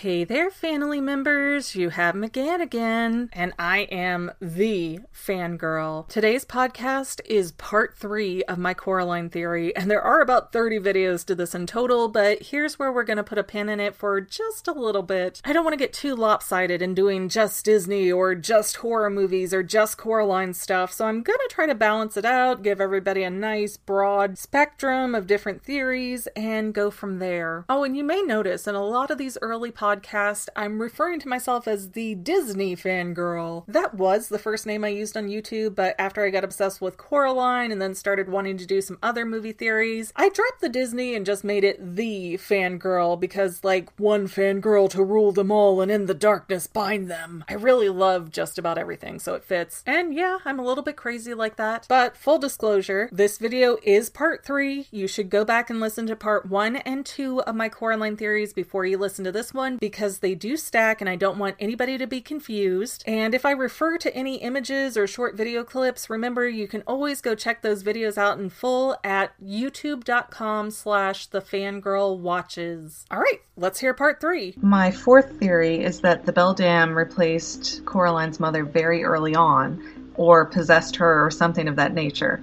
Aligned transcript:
Hey 0.00 0.22
there, 0.22 0.48
family 0.48 1.00
members. 1.00 1.74
You 1.74 1.88
have 1.88 2.14
Megan 2.14 2.60
again, 2.60 3.30
and 3.32 3.52
I 3.58 3.78
am 3.90 4.30
the 4.40 5.00
fangirl. 5.12 6.06
Today's 6.06 6.44
podcast 6.44 7.20
is 7.24 7.50
part 7.50 7.98
three 7.98 8.44
of 8.44 8.58
my 8.58 8.74
Coraline 8.74 9.28
theory, 9.28 9.74
and 9.74 9.90
there 9.90 10.00
are 10.00 10.20
about 10.20 10.52
30 10.52 10.78
videos 10.78 11.24
to 11.26 11.34
this 11.34 11.52
in 11.52 11.66
total, 11.66 12.06
but 12.06 12.40
here's 12.40 12.78
where 12.78 12.92
we're 12.92 13.02
going 13.02 13.16
to 13.16 13.24
put 13.24 13.38
a 13.38 13.42
pin 13.42 13.68
in 13.68 13.80
it 13.80 13.96
for 13.96 14.20
just 14.20 14.68
a 14.68 14.72
little 14.72 15.02
bit. 15.02 15.42
I 15.44 15.52
don't 15.52 15.64
want 15.64 15.72
to 15.72 15.84
get 15.84 15.92
too 15.92 16.14
lopsided 16.14 16.80
in 16.80 16.94
doing 16.94 17.28
just 17.28 17.64
Disney 17.64 18.12
or 18.12 18.36
just 18.36 18.76
horror 18.76 19.10
movies 19.10 19.52
or 19.52 19.64
just 19.64 19.98
Coraline 19.98 20.54
stuff, 20.54 20.92
so 20.92 21.06
I'm 21.06 21.24
going 21.24 21.40
to 21.40 21.52
try 21.52 21.66
to 21.66 21.74
balance 21.74 22.16
it 22.16 22.24
out, 22.24 22.62
give 22.62 22.80
everybody 22.80 23.24
a 23.24 23.30
nice 23.30 23.76
broad 23.76 24.38
spectrum 24.38 25.16
of 25.16 25.26
different 25.26 25.64
theories, 25.64 26.28
and 26.36 26.72
go 26.72 26.92
from 26.92 27.18
there. 27.18 27.64
Oh, 27.68 27.82
and 27.82 27.96
you 27.96 28.04
may 28.04 28.22
notice 28.22 28.68
in 28.68 28.76
a 28.76 28.86
lot 28.86 29.10
of 29.10 29.18
these 29.18 29.36
early 29.42 29.72
podcasts, 29.72 29.87
podcast, 29.88 30.48
I'm 30.54 30.82
referring 30.82 31.18
to 31.20 31.28
myself 31.28 31.66
as 31.66 31.92
the 31.92 32.14
Disney 32.14 32.76
fangirl. 32.76 33.64
That 33.66 33.94
was 33.94 34.28
the 34.28 34.38
first 34.38 34.66
name 34.66 34.84
I 34.84 34.88
used 34.88 35.16
on 35.16 35.28
YouTube, 35.28 35.74
but 35.74 35.94
after 35.98 36.22
I 36.24 36.30
got 36.30 36.44
obsessed 36.44 36.82
with 36.82 36.98
Coraline 36.98 37.72
and 37.72 37.80
then 37.80 37.94
started 37.94 38.28
wanting 38.28 38.58
to 38.58 38.66
do 38.66 38.82
some 38.82 38.98
other 39.02 39.24
movie 39.24 39.52
theories, 39.52 40.12
I 40.14 40.28
dropped 40.28 40.60
the 40.60 40.68
Disney 40.68 41.14
and 41.14 41.24
just 41.24 41.42
made 41.42 41.64
it 41.64 41.96
the 41.96 42.34
fangirl 42.34 43.18
because, 43.18 43.64
like, 43.64 43.98
one 43.98 44.28
fangirl 44.28 44.90
to 44.90 45.02
rule 45.02 45.32
them 45.32 45.50
all 45.50 45.80
and 45.80 45.90
in 45.90 46.04
the 46.04 46.12
darkness 46.12 46.66
bind 46.66 47.10
them. 47.10 47.42
I 47.48 47.54
really 47.54 47.88
love 47.88 48.30
just 48.30 48.58
about 48.58 48.76
everything, 48.76 49.18
so 49.18 49.34
it 49.34 49.44
fits. 49.44 49.82
And 49.86 50.12
yeah, 50.12 50.38
I'm 50.44 50.58
a 50.58 50.64
little 50.64 50.84
bit 50.84 50.96
crazy 50.96 51.32
like 51.32 51.56
that. 51.56 51.86
But 51.88 52.14
full 52.14 52.38
disclosure, 52.38 53.08
this 53.10 53.38
video 53.38 53.78
is 53.82 54.10
part 54.10 54.44
three. 54.44 54.86
You 54.90 55.08
should 55.08 55.30
go 55.30 55.46
back 55.46 55.70
and 55.70 55.80
listen 55.80 56.06
to 56.08 56.16
part 56.16 56.44
one 56.44 56.76
and 56.76 57.06
two 57.06 57.40
of 57.42 57.54
my 57.54 57.70
Coraline 57.70 58.18
theories 58.18 58.52
before 58.52 58.84
you 58.84 58.98
listen 58.98 59.24
to 59.24 59.32
this 59.32 59.54
one 59.54 59.77
because 59.80 60.18
they 60.18 60.34
do 60.34 60.56
stack 60.56 61.00
and 61.00 61.08
I 61.08 61.16
don't 61.16 61.38
want 61.38 61.56
anybody 61.58 61.98
to 61.98 62.06
be 62.06 62.20
confused. 62.20 63.04
And 63.06 63.34
if 63.34 63.44
I 63.44 63.52
refer 63.52 63.98
to 63.98 64.14
any 64.14 64.36
images 64.36 64.96
or 64.96 65.06
short 65.06 65.36
video 65.36 65.64
clips, 65.64 66.10
remember 66.10 66.48
you 66.48 66.68
can 66.68 66.82
always 66.86 67.20
go 67.20 67.34
check 67.34 67.62
those 67.62 67.82
videos 67.82 68.18
out 68.18 68.38
in 68.38 68.50
full 68.50 68.96
at 69.04 69.32
youtube.com 69.42 70.70
slash 70.70 71.26
the 71.26 71.40
fangirl 71.40 72.18
watches. 72.18 73.04
All 73.10 73.18
right, 73.18 73.40
let's 73.56 73.80
hear 73.80 73.94
part 73.94 74.20
three. 74.20 74.54
My 74.60 74.90
fourth 74.90 75.38
theory 75.38 75.82
is 75.82 76.00
that 76.00 76.26
the 76.26 76.32
Beldam 76.32 76.96
replaced 76.96 77.84
Coraline's 77.84 78.40
mother 78.40 78.64
very 78.64 79.04
early 79.04 79.34
on, 79.34 80.12
or 80.14 80.46
possessed 80.46 80.96
her, 80.96 81.24
or 81.24 81.30
something 81.30 81.68
of 81.68 81.76
that 81.76 81.94
nature. 81.94 82.42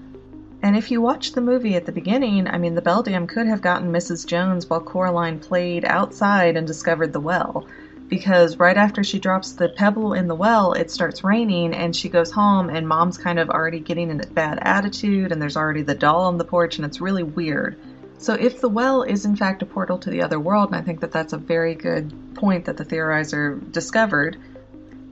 And 0.66 0.76
if 0.76 0.90
you 0.90 1.00
watch 1.00 1.34
the 1.34 1.42
movie 1.42 1.76
at 1.76 1.86
the 1.86 1.92
beginning, 1.92 2.48
I 2.48 2.58
mean, 2.58 2.74
the 2.74 2.82
Beldam 2.82 3.28
could 3.28 3.46
have 3.46 3.62
gotten 3.62 3.92
Mrs. 3.92 4.26
Jones 4.26 4.68
while 4.68 4.80
Coraline 4.80 5.38
played 5.38 5.86
outside 5.86 6.58
and 6.58 6.66
discovered 6.66 7.14
the 7.14 7.20
well. 7.20 7.68
Because 8.08 8.58
right 8.58 8.76
after 8.76 9.04
she 9.04 9.20
drops 9.20 9.52
the 9.52 9.70
pebble 9.70 10.14
in 10.14 10.28
the 10.28 10.34
well, 10.34 10.74
it 10.74 10.90
starts 10.90 11.24
raining, 11.24 11.76
and 11.76 11.96
she 11.96 12.10
goes 12.10 12.32
home, 12.32 12.72
and 12.72 12.88
mom's 12.88 13.20
kind 13.20 13.38
of 13.38 13.52
already 13.52 13.80
getting 13.80 14.10
in 14.10 14.20
a 14.20 14.26
bad 14.26 14.58
attitude, 14.64 15.32
and 15.32 15.40
there's 15.40 15.56
already 15.56 15.84
the 15.84 15.94
doll 15.94 16.24
on 16.24 16.40
the 16.40 16.44
porch, 16.44 16.78
and 16.78 16.86
it's 16.86 17.00
really 17.00 17.22
weird. 17.22 17.78
So, 18.18 18.34
if 18.34 18.60
the 18.60 18.68
well 18.68 19.04
is 19.04 19.24
in 19.24 19.36
fact 19.36 19.62
a 19.62 19.68
portal 19.68 20.00
to 20.00 20.10
the 20.10 20.24
other 20.24 20.40
world, 20.40 20.70
and 20.70 20.78
I 20.78 20.82
think 20.82 21.02
that 21.02 21.12
that's 21.12 21.34
a 21.34 21.38
very 21.38 21.76
good 21.76 22.12
point 22.34 22.66
that 22.66 22.78
the 22.78 22.86
theorizer 22.86 23.72
discovered, 23.72 24.36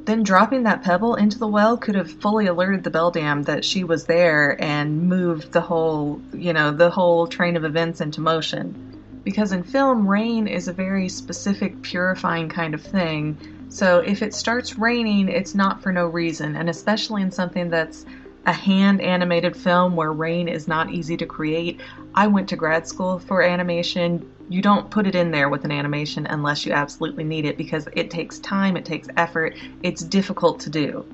then 0.05 0.23
dropping 0.23 0.63
that 0.63 0.83
pebble 0.83 1.15
into 1.15 1.39
the 1.39 1.47
well 1.47 1.77
could 1.77 1.95
have 1.95 2.11
fully 2.11 2.47
alerted 2.47 2.83
the 2.83 2.89
Beldam 2.89 3.43
that 3.43 3.63
she 3.63 3.83
was 3.83 4.05
there 4.05 4.61
and 4.61 5.07
moved 5.07 5.53
the 5.53 5.61
whole, 5.61 6.21
you 6.33 6.51
know, 6.51 6.71
the 6.71 6.89
whole 6.89 7.27
train 7.27 7.55
of 7.55 7.63
events 7.63 8.01
into 8.01 8.19
motion. 8.19 9.21
Because 9.23 9.53
in 9.53 9.63
film, 9.63 10.05
rain 10.05 10.47
is 10.47 10.67
a 10.67 10.73
very 10.73 11.07
specific, 11.07 11.81
purifying 11.81 12.49
kind 12.49 12.73
of 12.73 12.81
thing. 12.81 13.37
So 13.69 13.99
if 13.99 14.21
it 14.21 14.33
starts 14.33 14.77
raining, 14.77 15.29
it's 15.29 15.55
not 15.55 15.81
for 15.81 15.93
no 15.93 16.05
reason, 16.05 16.57
and 16.57 16.69
especially 16.69 17.21
in 17.21 17.31
something 17.31 17.69
that's 17.69 18.05
a 18.45 18.51
hand 18.51 18.99
animated 19.01 19.55
film 19.55 19.95
where 19.95 20.11
rain 20.11 20.49
is 20.49 20.67
not 20.67 20.91
easy 20.91 21.15
to 21.15 21.25
create. 21.25 21.79
I 22.15 22.27
went 22.27 22.49
to 22.49 22.55
grad 22.55 22.87
school 22.87 23.17
for 23.17 23.41
animation. 23.41 24.29
You 24.49 24.61
don't 24.61 24.91
put 24.91 25.07
it 25.07 25.15
in 25.15 25.31
there 25.31 25.49
with 25.49 25.65
an 25.65 25.71
animation 25.71 26.27
unless 26.27 26.65
you 26.65 26.71
absolutely 26.71 27.23
need 27.23 27.45
it 27.45 27.57
because 27.57 27.87
it 27.93 28.11
takes 28.11 28.37
time, 28.39 28.77
it 28.77 28.85
takes 28.85 29.07
effort, 29.17 29.55
it's 29.81 30.03
difficult 30.03 30.59
to 30.61 30.69
do. 30.69 31.05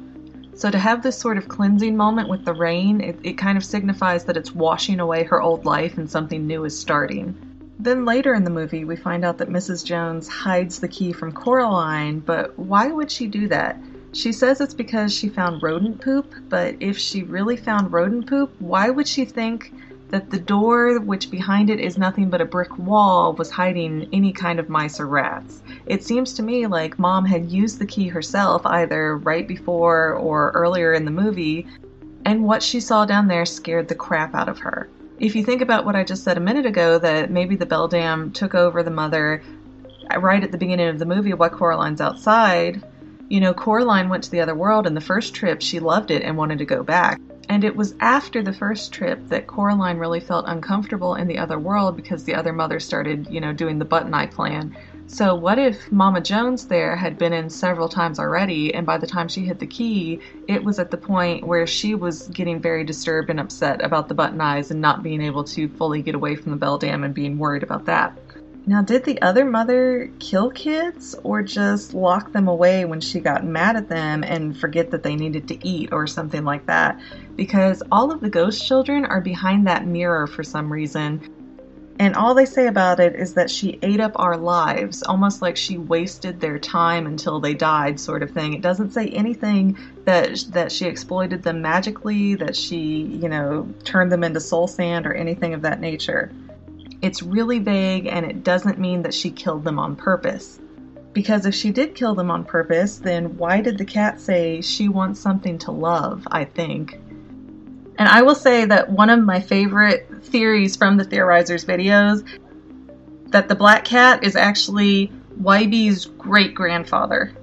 So, 0.56 0.70
to 0.70 0.78
have 0.78 1.02
this 1.02 1.18
sort 1.18 1.38
of 1.38 1.48
cleansing 1.48 1.96
moment 1.96 2.28
with 2.28 2.44
the 2.44 2.54
rain, 2.54 3.00
it, 3.00 3.18
it 3.24 3.38
kind 3.38 3.58
of 3.58 3.64
signifies 3.64 4.26
that 4.26 4.36
it's 4.36 4.54
washing 4.54 5.00
away 5.00 5.24
her 5.24 5.42
old 5.42 5.64
life 5.64 5.98
and 5.98 6.12
something 6.12 6.46
new 6.46 6.66
is 6.66 6.78
starting. 6.78 7.34
Then 7.80 8.04
later 8.04 8.34
in 8.34 8.44
the 8.44 8.50
movie, 8.50 8.84
we 8.84 8.98
find 8.98 9.24
out 9.24 9.38
that 9.38 9.48
Mrs. 9.48 9.86
Jones 9.86 10.28
hides 10.28 10.82
the 10.82 10.90
key 10.90 11.14
from 11.14 11.32
Coraline, 11.32 12.20
but 12.20 12.60
why 12.60 12.88
would 12.88 13.10
she 13.10 13.26
do 13.26 13.48
that? 13.48 13.78
She 14.12 14.34
says 14.34 14.60
it's 14.60 14.74
because 14.74 15.14
she 15.14 15.30
found 15.30 15.64
rodent 15.64 16.02
poop, 16.02 16.34
but 16.50 16.76
if 16.82 16.98
she 16.98 17.24
really 17.24 17.56
found 17.56 17.94
rodent 17.94 18.28
poop, 18.28 18.54
why 18.60 18.90
would 18.90 19.08
she 19.08 19.24
think 19.24 19.72
that 20.10 20.30
the 20.30 20.40
door, 20.40 21.00
which 21.00 21.32
behind 21.32 21.70
it 21.70 21.80
is 21.80 21.98
nothing 21.98 22.30
but 22.30 22.42
a 22.42 22.46
brick 22.46 22.78
wall, 22.78 23.34
was 23.34 23.50
hiding 23.50 24.10
any 24.12 24.32
kind 24.32 24.60
of 24.60 24.70
mice 24.70 25.00
or 25.00 25.08
rats? 25.08 25.62
It 25.86 26.04
seems 26.04 26.34
to 26.34 26.44
me 26.44 26.68
like 26.68 27.00
mom 27.00 27.26
had 27.26 27.52
used 27.52 27.80
the 27.80 27.86
key 27.86 28.08
herself 28.08 28.66
either 28.66 29.18
right 29.18 29.48
before 29.48 30.14
or 30.14 30.52
earlier 30.52 30.94
in 30.94 31.06
the 31.06 31.12
movie, 31.12 31.68
and 32.26 32.44
what 32.44 32.64
she 32.64 32.80
saw 32.80 33.06
down 33.06 33.28
there 33.28 33.46
scared 33.46 33.88
the 33.88 33.96
crap 33.96 34.36
out 34.36 34.50
of 34.50 34.60
her. 34.60 34.90
If 35.20 35.36
you 35.36 35.44
think 35.44 35.62
about 35.62 35.86
what 35.86 35.96
I 35.96 36.04
just 36.04 36.24
said 36.24 36.38
a 36.38 36.42
minute 36.42 36.66
ago, 36.66 36.98
that 37.00 37.32
maybe 37.32 37.56
the 37.56 37.66
Beldam 37.66 38.32
took 38.32 38.56
over 38.56 38.84
the 38.84 38.92
mother 38.92 39.44
right 40.18 40.44
at 40.44 40.52
the 40.52 40.58
beginning 40.58 40.88
of 40.88 41.00
the 41.00 41.06
movie 41.06 41.34
while 41.34 41.50
Coraline's 41.50 42.02
outside 42.02 42.84
you 43.30 43.40
know, 43.40 43.54
Coraline 43.54 44.10
went 44.10 44.24
to 44.24 44.32
the 44.32 44.42
other 44.42 44.56
world, 44.56 44.88
and 44.88 44.98
the 44.98 45.02
first 45.02 45.34
trip 45.34 45.62
she 45.62 45.80
loved 45.80 46.12
it 46.12 46.24
and 46.24 46.36
wanted 46.36 46.58
to 46.58 46.66
go 46.66 46.84
back. 46.84 47.22
And 47.50 47.64
it 47.64 47.76
was 47.76 47.96
after 48.00 48.44
the 48.44 48.54
first 48.54 48.94
trip 48.94 49.28
that 49.30 49.48
Coraline 49.48 49.98
really 49.98 50.20
felt 50.20 50.46
uncomfortable 50.48 51.16
in 51.16 51.28
the 51.28 51.40
other 51.40 51.58
world 51.58 51.96
because 51.96 52.24
the 52.24 52.36
other 52.36 52.54
mother 52.54 52.80
started, 52.80 53.28
you 53.28 53.42
know, 53.42 53.54
doing 53.54 53.80
the 53.80 53.86
button 53.86 54.14
eye 54.14 54.28
plan. 54.28 54.78
So, 55.08 55.34
what 55.34 55.58
if 55.58 55.92
Mama 55.92 56.22
Jones 56.22 56.68
there 56.68 56.96
had 56.96 57.18
been 57.18 57.34
in 57.34 57.50
several 57.50 57.90
times 57.90 58.20
already, 58.20 58.72
and 58.76 58.86
by 58.86 59.00
the 59.00 59.08
time 59.08 59.28
she 59.28 59.42
hit 59.42 59.58
the 59.58 59.66
key, 59.66 60.20
it 60.48 60.64
was 60.64 60.78
at 60.78 60.92
the 60.92 60.98
point 60.98 61.48
where 61.48 61.66
she 61.66 61.96
was 61.96 62.28
getting 62.28 62.62
very 62.62 62.84
disturbed 62.84 63.32
and 63.32 63.40
upset 63.40 63.84
about 63.84 64.08
the 64.08 64.14
button 64.14 64.40
eyes 64.40 64.70
and 64.70 64.80
not 64.80 65.02
being 65.02 65.20
able 65.20 65.44
to 65.46 65.68
fully 65.70 66.04
get 66.04 66.14
away 66.14 66.36
from 66.36 66.52
the 66.52 66.58
Beldam 66.58 67.04
and 67.04 67.16
being 67.16 67.40
worried 67.40 67.64
about 67.64 67.86
that? 67.86 68.16
Now, 68.70 68.84
did 68.84 69.04
the 69.04 69.20
other 69.24 69.46
mother 69.46 70.12
kill 70.20 70.52
kids 70.52 71.16
or 71.24 71.42
just 71.42 71.96
lock 71.96 72.34
them 72.34 72.48
away 72.48 72.86
when 72.86 73.02
she 73.02 73.20
got 73.20 73.44
mad 73.44 73.76
at 73.76 73.90
them 73.90 74.24
and 74.24 74.56
forget 74.56 74.92
that 74.92 75.02
they 75.02 75.16
needed 75.16 75.48
to 75.48 75.68
eat 75.68 75.90
or 75.92 76.06
something 76.06 76.44
like 76.44 76.68
that? 76.68 77.02
Because 77.36 77.82
all 77.92 78.12
of 78.12 78.20
the 78.22 78.30
ghost 78.30 78.64
children 78.64 79.06
are 79.06 79.22
behind 79.22 79.66
that 79.66 79.88
mirror 79.88 80.28
for 80.28 80.44
some 80.44 80.72
reason. 80.72 81.20
And 81.98 82.16
all 82.16 82.36
they 82.36 82.46
say 82.46 82.68
about 82.68 83.00
it 83.00 83.16
is 83.16 83.34
that 83.34 83.50
she 83.50 83.80
ate 83.82 84.00
up 84.00 84.12
our 84.18 84.38
lives, 84.38 85.02
almost 85.02 85.42
like 85.42 85.58
she 85.58 85.80
wasted 85.80 86.40
their 86.40 86.60
time 86.60 87.08
until 87.08 87.40
they 87.40 87.56
died, 87.56 88.00
sort 88.00 88.22
of 88.22 88.30
thing. 88.30 88.54
It 88.54 88.62
doesn't 88.62 88.92
say 88.92 89.08
anything 89.08 89.80
that 90.06 90.46
that 90.50 90.72
she 90.72 90.86
exploited 90.86 91.42
them 91.42 91.64
magically, 91.64 92.36
that 92.36 92.56
she, 92.56 93.02
you 93.02 93.30
know, 93.30 93.68
turned 93.84 94.12
them 94.12 94.24
into 94.24 94.40
soul 94.40 94.68
sand 94.68 95.08
or 95.08 95.14
anything 95.16 95.56
of 95.56 95.64
that 95.64 95.82
nature. 95.82 96.32
It's 97.02 97.24
really 97.24 97.60
vague 97.60 98.08
and 98.08 98.26
it 98.26 98.44
doesn't 98.44 98.80
mean 98.80 99.04
that 99.04 99.14
she 99.14 99.32
killed 99.32 99.64
them 99.64 99.80
on 99.80 99.96
purpose. 99.96 100.60
Because 101.14 101.46
if 101.46 101.56
she 101.56 101.72
did 101.72 101.96
kill 101.96 102.16
them 102.16 102.30
on 102.30 102.44
purpose, 102.44 102.98
then 102.98 103.38
why 103.38 103.62
did 103.62 103.78
the 103.78 103.86
cat 103.86 104.20
say 104.20 104.62
she 104.62 104.90
wants 104.90 105.20
something 105.20 105.58
to 105.60 105.72
love, 105.72 106.28
I 106.30 106.46
think? 106.46 107.00
And 107.98 108.08
I 108.08 108.22
will 108.22 108.36
say 108.36 108.66
that 108.66 108.90
one 108.90 109.10
of 109.10 109.24
my 109.24 109.40
favorite 109.42 110.08
theories 110.24 110.76
from 110.76 110.98
the 110.98 111.04
Theorizers 111.04 111.66
videos 111.66 112.24
that 113.32 113.48
the 113.48 113.56
black 113.56 113.86
cat 113.86 114.24
is 114.24 114.36
actually 114.36 115.12
Wybie's 115.42 116.06
great 116.06 116.54
grandfather 116.54 117.34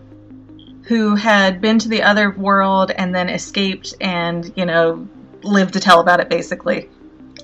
who 0.83 1.17
had 1.17 1.61
been 1.61 1.79
to 1.81 1.89
the 1.89 2.03
other 2.03 2.31
world 2.31 2.91
and 2.93 3.15
then 3.15 3.29
escaped 3.29 3.95
and, 4.01 4.53
you 4.57 4.65
know, 4.65 5.09
lived 5.43 5.73
to 5.75 5.81
tell 5.81 6.01
about 6.01 6.21
it 6.21 6.29
basically. 6.29 6.89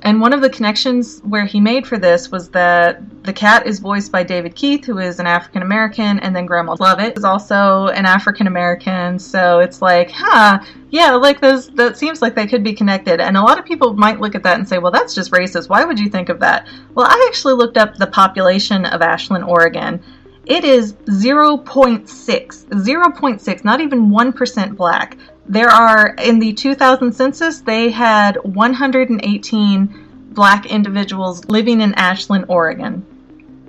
And 0.05 0.21
one 0.21 0.33
of 0.33 0.41
the 0.41 0.51
connections 0.51 1.21
where 1.21 1.45
he 1.45 1.61
made 1.61 1.87
for 1.87 1.97
this 1.97 2.31
was 2.31 2.49
that 2.51 3.01
the 3.23 3.33
cat 3.33 3.67
is 3.69 3.79
voiced 3.79 4.11
by 4.11 4.25
David 4.25 4.57
Keith, 4.57 4.85
who 4.85 4.99
is 4.99 5.21
an 5.21 5.27
African 5.29 5.63
American, 5.63 6.19
and 6.19 6.35
then 6.35 6.45
Grandma 6.45 6.75
Lovat 6.75 7.17
is 7.17 7.23
also 7.25 7.87
an 7.89 8.05
African 8.05 8.49
American. 8.49 9.19
So 9.21 9.61
it's 9.61 9.81
like, 9.81 10.11
huh, 10.11 10.59
yeah, 10.91 11.13
like 11.13 11.41
those, 11.41 11.69
that 11.71 11.97
seems 11.97 12.21
like 12.21 12.35
they 12.35 12.49
could 12.49 12.65
be 12.65 12.73
connected. 12.73 13.21
And 13.21 13.37
a 13.37 13.43
lot 13.43 13.61
of 13.61 13.65
people 13.65 13.95
might 13.95 14.19
look 14.19 14.35
at 14.35 14.43
that 14.43 14.59
and 14.59 14.69
say, 14.69 14.79
well, 14.79 14.91
that's 14.91 15.15
just 15.15 15.31
racist. 15.31 15.69
Why 15.69 15.85
would 15.85 16.01
you 16.01 16.11
think 16.11 16.29
of 16.29 16.41
that? 16.41 16.67
Well, 16.95 17.07
I 17.07 17.27
actually 17.29 17.55
looked 17.55 17.77
up 17.77 17.95
the 17.95 18.09
population 18.09 18.85
of 18.87 19.03
Ashland, 19.03 19.45
Oregon. 19.45 20.03
It 20.47 20.65
is 20.65 20.95
0.6, 20.95 22.05
0.6, 22.05 23.65
not 23.65 23.81
even 23.81 24.11
1% 24.11 24.77
black. 24.77 25.17
There 25.47 25.69
are, 25.69 26.15
in 26.19 26.39
the 26.39 26.53
2000 26.53 27.13
census, 27.13 27.61
they 27.61 27.91
had 27.91 28.37
118 28.43 30.09
black 30.31 30.67
individuals 30.67 31.45
living 31.47 31.81
in 31.81 31.95
Ashland, 31.95 32.47
Oregon. 32.49 33.05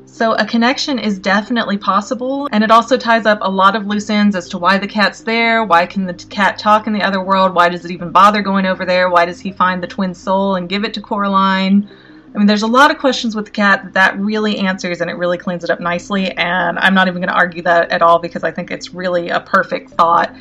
So 0.05 0.33
a 0.33 0.45
connection 0.45 0.99
is 0.99 1.17
definitely 1.17 1.77
possible, 1.77 2.47
and 2.51 2.63
it 2.63 2.69
also 2.69 2.97
ties 2.97 3.25
up 3.25 3.39
a 3.41 3.49
lot 3.49 3.75
of 3.75 3.87
loose 3.87 4.11
ends 4.11 4.35
as 4.35 4.47
to 4.49 4.59
why 4.59 4.77
the 4.77 4.87
cat's 4.87 5.21
there, 5.21 5.63
why 5.63 5.87
can 5.87 6.05
the 6.05 6.13
cat 6.13 6.59
talk 6.59 6.85
in 6.85 6.93
the 6.93 7.01
other 7.01 7.19
world, 7.19 7.55
why 7.55 7.69
does 7.69 7.83
it 7.83 7.89
even 7.89 8.11
bother 8.11 8.43
going 8.43 8.67
over 8.67 8.85
there, 8.85 9.09
why 9.09 9.25
does 9.25 9.39
he 9.39 9.51
find 9.51 9.81
the 9.81 9.87
twin 9.87 10.13
soul 10.13 10.53
and 10.53 10.69
give 10.69 10.83
it 10.83 10.93
to 10.93 11.01
Coraline? 11.01 11.89
I 12.33 12.37
mean, 12.37 12.45
there's 12.45 12.61
a 12.61 12.67
lot 12.67 12.91
of 12.91 12.99
questions 12.99 13.35
with 13.35 13.45
the 13.45 13.51
cat 13.51 13.83
that, 13.83 13.93
that 13.93 14.19
really 14.19 14.59
answers 14.59 15.01
and 15.01 15.09
it 15.09 15.15
really 15.15 15.39
cleans 15.39 15.63
it 15.63 15.71
up 15.71 15.79
nicely, 15.79 16.31
and 16.31 16.77
I'm 16.77 16.93
not 16.93 17.07
even 17.07 17.19
going 17.19 17.33
to 17.33 17.35
argue 17.35 17.63
that 17.63 17.91
at 17.91 18.03
all 18.03 18.19
because 18.19 18.43
I 18.43 18.51
think 18.51 18.69
it's 18.69 18.93
really 18.93 19.29
a 19.29 19.39
perfect 19.39 19.91
thought. 19.91 20.31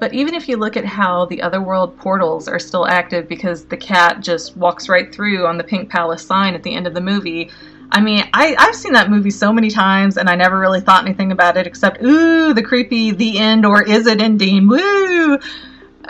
But 0.00 0.14
even 0.14 0.34
if 0.34 0.48
you 0.48 0.56
look 0.56 0.78
at 0.78 0.84
how 0.86 1.26
the 1.26 1.42
otherworld 1.42 1.98
portals 1.98 2.48
are 2.48 2.58
still 2.58 2.86
active 2.86 3.28
because 3.28 3.66
the 3.66 3.76
cat 3.76 4.22
just 4.22 4.56
walks 4.56 4.88
right 4.88 5.14
through 5.14 5.46
on 5.46 5.58
the 5.58 5.64
Pink 5.64 5.90
Palace 5.90 6.24
sign 6.24 6.54
at 6.54 6.62
the 6.62 6.74
end 6.74 6.86
of 6.86 6.94
the 6.94 7.02
movie, 7.02 7.50
I 7.92 8.00
mean, 8.00 8.24
I, 8.32 8.56
I've 8.58 8.74
seen 8.74 8.94
that 8.94 9.10
movie 9.10 9.30
so 9.30 9.52
many 9.52 9.70
times 9.70 10.16
and 10.16 10.30
I 10.30 10.36
never 10.36 10.58
really 10.58 10.80
thought 10.80 11.04
anything 11.04 11.32
about 11.32 11.58
it 11.58 11.66
except, 11.66 12.02
ooh, 12.02 12.54
the 12.54 12.62
creepy, 12.62 13.10
the 13.10 13.38
end, 13.38 13.66
or 13.66 13.82
is 13.82 14.06
it 14.06 14.22
ending? 14.22 14.68
Woo! 14.68 15.38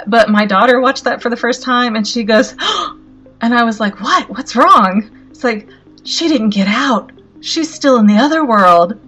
But 0.07 0.31
my 0.31 0.47
daughter 0.47 0.81
watched 0.81 1.05
that 1.05 1.21
for 1.21 1.29
the 1.29 1.37
first 1.37 1.65
time 1.65 1.97
and 1.97 2.07
she 2.07 2.23
goes, 2.23 2.53
and 3.41 3.53
I 3.53 3.65
was 3.65 3.81
like, 3.81 4.01
what? 4.01 4.31
What's 4.31 4.55
wrong? 4.55 5.11
It's 5.31 5.43
like, 5.43 5.69
she 6.05 6.29
didn't 6.29 6.51
get 6.51 6.69
out. 6.69 7.11
She's 7.41 7.75
still 7.75 7.97
in 7.97 8.07
the 8.07 8.19
other 8.19 8.47
world. 8.47 9.01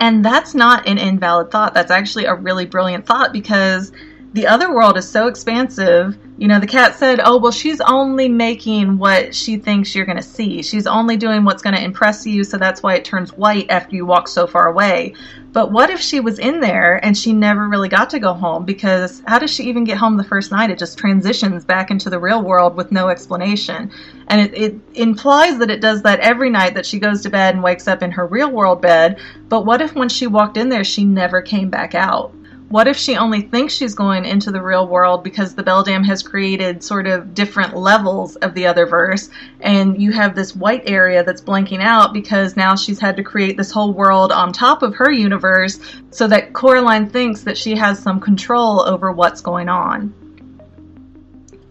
And 0.00 0.24
that's 0.24 0.54
not 0.54 0.88
an 0.88 0.98
invalid 0.98 1.50
thought. 1.50 1.74
That's 1.74 1.90
actually 1.90 2.24
a 2.24 2.34
really 2.34 2.64
brilliant 2.64 3.06
thought 3.06 3.32
because 3.32 3.92
the 4.32 4.46
other 4.46 4.72
world 4.72 4.96
is 4.96 5.08
so 5.08 5.26
expansive. 5.26 6.16
You 6.38 6.46
know, 6.46 6.60
the 6.60 6.66
cat 6.66 6.94
said, 6.94 7.20
Oh, 7.24 7.38
well, 7.38 7.50
she's 7.50 7.80
only 7.80 8.28
making 8.28 8.96
what 8.96 9.34
she 9.34 9.56
thinks 9.56 9.94
you're 9.94 10.06
going 10.06 10.16
to 10.16 10.22
see. 10.22 10.62
She's 10.62 10.86
only 10.86 11.16
doing 11.16 11.44
what's 11.44 11.62
going 11.62 11.74
to 11.74 11.82
impress 11.82 12.24
you, 12.24 12.44
so 12.44 12.56
that's 12.56 12.82
why 12.82 12.94
it 12.94 13.04
turns 13.04 13.32
white 13.32 13.66
after 13.70 13.96
you 13.96 14.06
walk 14.06 14.28
so 14.28 14.46
far 14.46 14.68
away. 14.68 15.14
But 15.52 15.72
what 15.72 15.90
if 15.90 16.00
she 16.00 16.20
was 16.20 16.38
in 16.38 16.60
there 16.60 17.04
and 17.04 17.18
she 17.18 17.32
never 17.32 17.68
really 17.68 17.88
got 17.88 18.08
to 18.10 18.20
go 18.20 18.32
home? 18.32 18.64
Because 18.64 19.20
how 19.26 19.40
does 19.40 19.50
she 19.50 19.64
even 19.64 19.82
get 19.82 19.98
home 19.98 20.16
the 20.16 20.22
first 20.22 20.52
night? 20.52 20.70
It 20.70 20.78
just 20.78 20.96
transitions 20.96 21.64
back 21.64 21.90
into 21.90 22.08
the 22.08 22.20
real 22.20 22.40
world 22.40 22.76
with 22.76 22.92
no 22.92 23.08
explanation. 23.08 23.90
And 24.28 24.40
it, 24.40 24.54
it 24.54 24.80
implies 24.94 25.58
that 25.58 25.70
it 25.70 25.80
does 25.80 26.02
that 26.02 26.20
every 26.20 26.50
night 26.50 26.74
that 26.74 26.86
she 26.86 27.00
goes 27.00 27.22
to 27.22 27.30
bed 27.30 27.54
and 27.54 27.64
wakes 27.64 27.88
up 27.88 28.00
in 28.00 28.12
her 28.12 28.26
real 28.28 28.52
world 28.52 28.80
bed. 28.80 29.18
But 29.48 29.66
what 29.66 29.82
if 29.82 29.96
when 29.96 30.08
she 30.08 30.28
walked 30.28 30.56
in 30.56 30.68
there, 30.68 30.84
she 30.84 31.04
never 31.04 31.42
came 31.42 31.68
back 31.68 31.96
out? 31.96 32.32
What 32.70 32.86
if 32.86 32.96
she 32.96 33.16
only 33.16 33.40
thinks 33.40 33.74
she's 33.74 33.96
going 33.96 34.24
into 34.24 34.52
the 34.52 34.62
real 34.62 34.86
world 34.86 35.24
because 35.24 35.56
the 35.56 35.62
Beldam 35.64 36.04
has 36.04 36.22
created 36.22 36.84
sort 36.84 37.08
of 37.08 37.34
different 37.34 37.76
levels 37.76 38.36
of 38.36 38.54
the 38.54 38.68
other 38.68 38.86
verse, 38.86 39.28
and 39.60 40.00
you 40.00 40.12
have 40.12 40.36
this 40.36 40.54
white 40.54 40.88
area 40.88 41.24
that's 41.24 41.42
blanking 41.42 41.82
out 41.82 42.12
because 42.12 42.56
now 42.56 42.76
she's 42.76 43.00
had 43.00 43.16
to 43.16 43.24
create 43.24 43.56
this 43.56 43.72
whole 43.72 43.92
world 43.92 44.30
on 44.30 44.52
top 44.52 44.84
of 44.84 44.94
her 44.94 45.10
universe 45.10 45.80
so 46.12 46.28
that 46.28 46.52
Coraline 46.52 47.10
thinks 47.10 47.42
that 47.42 47.58
she 47.58 47.74
has 47.74 47.98
some 47.98 48.20
control 48.20 48.82
over 48.82 49.10
what's 49.10 49.40
going 49.40 49.68
on. 49.68 50.14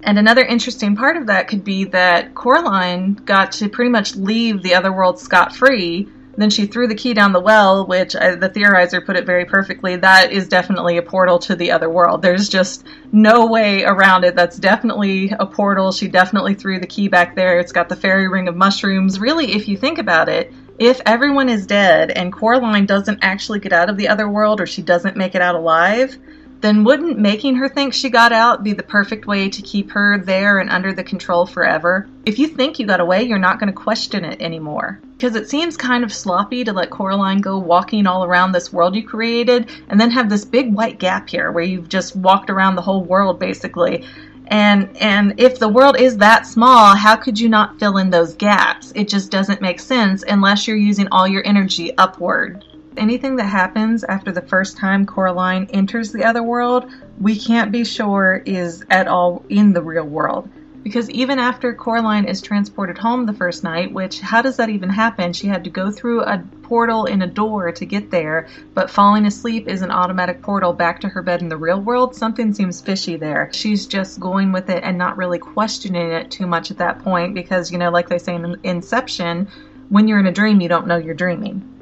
And 0.04 0.20
another 0.20 0.44
interesting 0.44 0.98
part 0.98 1.16
of 1.16 1.28
that 1.28 1.48
could 1.48 1.64
be 1.64 1.86
that 1.86 2.36
Coraline 2.36 3.14
got 3.14 3.54
to 3.54 3.70
pretty 3.70 3.90
much 3.90 4.18
leave 4.18 4.64
the 4.64 4.76
other 4.76 4.92
world 4.92 5.18
scot 5.18 5.56
free 5.56 6.10
then 6.42 6.50
she 6.50 6.66
threw 6.66 6.88
the 6.88 6.96
key 6.96 7.14
down 7.14 7.34
the 7.34 7.40
well, 7.40 7.86
which 7.86 8.16
uh, 8.16 8.36
the 8.36 8.50
theorizer 8.50 9.06
put 9.06 9.18
it 9.18 9.26
very 9.26 9.46
perfectly. 9.46 9.98
That 9.98 10.32
is 10.32 10.48
definitely 10.48 10.98
a 10.98 11.02
portal 11.02 11.40
to 11.40 11.56
the 11.56 11.72
other 11.72 11.90
world. 11.90 12.22
There's 12.22 12.48
just 12.48 12.86
no 13.12 13.48
way 13.48 13.84
around 13.84 14.24
it. 14.24 14.36
That's 14.36 14.58
definitely 14.58 15.34
a 15.38 15.46
portal. 15.46 15.92
She 15.92 16.08
definitely 16.08 16.54
threw 16.54 16.80
the 16.80 16.88
key 16.88 17.08
back 17.08 17.36
there. 17.36 17.60
It's 17.60 17.72
got 17.72 17.90
the 17.90 17.96
fairy 17.96 18.28
ring 18.28 18.48
of 18.48 18.56
mushrooms. 18.56 19.20
Really, 19.20 19.52
if 19.54 19.68
you 19.68 19.78
think 19.78 19.98
about 19.98 20.30
it, 20.30 20.54
if 20.78 21.02
everyone 21.06 21.50
is 21.50 21.68
dead 21.68 22.10
and 22.10 22.32
Coraline 22.32 22.86
doesn't 22.86 23.20
actually 23.22 23.60
get 23.60 23.74
out 23.74 23.90
of 23.90 23.98
the 23.98 24.08
other 24.08 24.30
world 24.30 24.62
or 24.62 24.66
she 24.66 24.82
doesn't 24.82 25.18
make 25.18 25.36
it 25.36 25.42
out 25.42 25.56
alive, 25.56 26.18
then 26.62 26.84
wouldn't 26.84 27.18
making 27.18 27.56
her 27.56 27.70
think 27.70 27.94
she 27.94 28.10
got 28.10 28.32
out 28.32 28.64
be 28.64 28.74
the 28.74 28.84
perfect 28.84 29.26
way 29.26 29.50
to 29.50 29.62
keep 29.62 29.92
her 29.92 30.18
there 30.18 30.60
and 30.60 30.70
under 30.70 30.94
the 30.94 31.04
control 31.04 31.46
forever? 31.46 32.08
If 32.26 32.38
you 32.38 32.48
think 32.48 32.80
you 32.80 32.86
got 32.86 33.00
away, 33.00 33.24
you're 33.24 33.40
not 33.40 33.60
going 33.60 33.72
to 33.72 33.78
question 33.78 34.26
it 34.26 34.42
anymore. 34.42 35.00
Because 35.18 35.36
it 35.36 35.50
seems 35.50 35.78
kind 35.78 36.04
of 36.04 36.14
sloppy 36.14 36.64
to 36.64 36.74
let 36.74 36.90
Coraline 36.90 37.42
go 37.42 37.58
walking 37.58 38.08
all 38.08 38.24
around 38.24 38.52
this 38.52 38.74
world 38.74 38.96
you 38.96 39.08
created 39.08 39.70
and 39.90 40.00
then 40.00 40.12
have 40.12 40.30
this 40.30 40.46
big 40.46 40.74
white 40.74 41.00
gap 41.00 41.30
here 41.30 41.52
where 41.52 41.64
you've 41.64 41.90
just 41.90 42.16
walked 42.16 42.50
around 42.50 42.76
the 42.76 42.82
whole 42.82 43.04
world 43.04 43.40
basically. 43.40 44.06
And 44.48 44.96
and 44.98 45.36
if 45.38 45.60
the 45.60 45.70
world 45.70 46.00
is 46.00 46.18
that 46.18 46.48
small, 46.48 46.96
how 46.96 47.16
could 47.16 47.40
you 47.40 47.50
not 47.50 47.80
fill 47.80 47.98
in 47.98 48.10
those 48.10 48.34
gaps? 48.34 48.92
It 48.96 49.08
just 49.08 49.30
doesn't 49.30 49.62
make 49.62 49.80
sense 49.80 50.24
unless 50.28 50.68
you're 50.68 50.78
using 50.78 51.08
all 51.12 51.28
your 51.28 51.46
energy 51.46 51.96
upward 51.98 52.66
anything 53.00 53.38
that 53.38 53.46
happens 53.46 54.04
after 54.04 54.32
the 54.32 54.42
first 54.42 54.78
time 54.78 55.06
Coraline 55.06 55.68
enters 55.72 56.12
the 56.12 56.26
other 56.26 56.44
world, 56.44 56.92
we 57.20 57.38
can't 57.38 57.72
be 57.72 57.84
sure 57.84 58.44
is 58.46 58.84
at 58.90 59.08
all 59.08 59.44
in 59.50 59.74
the 59.74 59.82
real 59.82 60.06
world. 60.06 60.50
Because 60.84 61.10
even 61.10 61.40
after 61.40 61.74
Coraline 61.74 62.26
is 62.26 62.42
transported 62.42 62.98
home 62.98 63.26
the 63.26 63.34
first 63.34 63.64
night, 63.64 63.94
which, 63.94 64.22
how 64.22 64.42
does 64.42 64.58
that 64.58 64.70
even 64.70 64.90
happen? 64.90 65.34
She 65.34 65.48
had 65.48 65.66
to 65.66 65.70
go 65.70 65.92
through 65.92 66.24
a 66.24 66.42
portal 66.64 67.06
in 67.06 67.22
a 67.22 67.28
door 67.28 67.72
to 67.72 67.86
get 67.86 68.12
there, 68.12 68.48
but 68.74 68.90
falling 68.90 69.26
asleep 69.26 69.68
is 69.68 69.82
an 69.82 69.92
automatic 69.92 70.42
portal 70.42 70.72
back 70.72 71.02
to 71.02 71.10
her 71.10 71.22
bed 71.22 71.42
in 71.42 71.50
the 71.50 71.58
real 71.58 71.82
world. 71.82 72.16
Something 72.16 72.54
seems 72.54 72.80
fishy 72.80 73.18
there. 73.18 73.50
She's 73.52 73.88
just 73.88 74.20
going 74.20 74.54
with 74.54 74.70
it 74.70 74.84
and 74.84 74.98
not 74.98 75.18
really 75.18 75.40
questioning 75.40 76.12
it 76.12 76.32
too 76.32 76.48
much 76.48 76.72
at 76.72 76.78
that 76.78 77.00
point 77.00 77.34
because, 77.34 77.72
you 77.72 77.78
know, 77.78 77.90
like 77.90 78.08
they 78.08 78.20
say 78.20 78.36
in 78.36 78.58
Inception, 78.64 79.50
when 79.90 80.08
you're 80.08 80.20
in 80.20 80.28
a 80.28 80.32
dream, 80.32 80.62
you 80.62 80.70
don't 80.70 80.88
know 80.88 80.98
you're 80.98 81.14
dreaming. 81.14 81.79